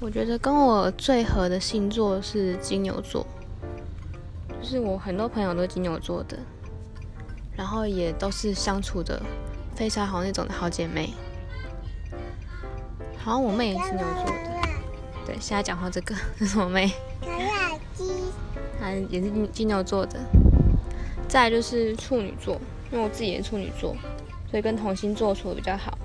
[0.00, 3.26] 我觉得跟我最合的星座是金牛座，
[4.62, 6.38] 就是我很多朋友都金牛座的，
[7.56, 9.20] 然后也都是相处的
[9.74, 11.12] 非常好那种的好姐妹。
[13.18, 14.68] 好像我妹也是金牛座的，
[15.26, 16.14] 对，现在讲话这个
[16.46, 16.92] 是我妹，
[18.80, 20.20] 她也是金牛座的。
[21.26, 22.58] 再就是处女座，
[22.92, 23.94] 因为我自己也是处女座，
[24.48, 25.98] 所以跟同星座处的比较好。